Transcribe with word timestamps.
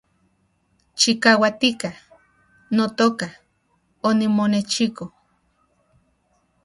Chikauatika, 0.99 1.89
notoka, 2.75 3.27
onimonechiko 4.07 5.05